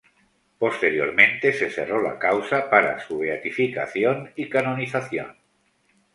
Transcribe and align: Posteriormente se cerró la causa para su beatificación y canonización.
Posteriormente 0.57 1.53
se 1.53 1.69
cerró 1.69 2.01
la 2.01 2.17
causa 2.17 2.71
para 2.71 2.99
su 3.05 3.19
beatificación 3.19 4.31
y 4.35 4.49
canonización. 4.49 5.37